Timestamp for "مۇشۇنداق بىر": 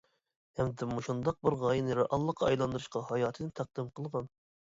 0.93-1.57